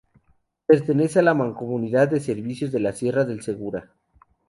[0.65, 3.93] Pertenece a la mancomunidad de servicios de la Sierra del Segura.